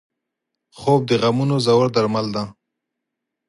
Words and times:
خوب 0.77 1.01
د 1.09 1.11
غمونو 1.21 1.55
ژور 1.65 1.87
درمل 1.95 2.27
دی 2.35 2.45